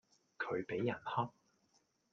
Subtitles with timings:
[0.39, 1.29] 佢畀人恰